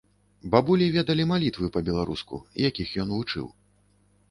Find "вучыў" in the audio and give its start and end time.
3.19-3.45